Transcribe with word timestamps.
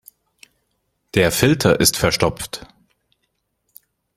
Der 1.13 1.31
Filter 1.31 1.79
ist 1.79 1.95
verstopft. 1.95 2.65